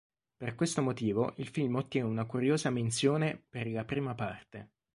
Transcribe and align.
Per 0.35 0.55
questo 0.55 0.81
motivo 0.81 1.31
il 1.37 1.47
film 1.47 1.75
ottiene 1.75 2.07
una 2.07 2.25
curiosa 2.25 2.71
menzione 2.71 3.39
"per 3.51 3.67
la 3.69 3.85
prima 3.85 4.15
parte". 4.15 4.71